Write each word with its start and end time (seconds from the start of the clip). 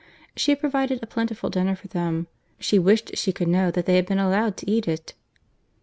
—She 0.35 0.51
had 0.53 0.59
provided 0.59 0.97
a 1.03 1.05
plentiful 1.05 1.51
dinner 1.51 1.75
for 1.75 1.87
them; 1.87 2.25
she 2.57 2.79
wished 2.79 3.15
she 3.15 3.31
could 3.31 3.47
know 3.47 3.69
that 3.69 3.85
they 3.85 3.97
had 3.97 4.07
been 4.07 4.17
allowed 4.17 4.57
to 4.57 4.67
eat 4.71 4.87
it. 4.87 5.13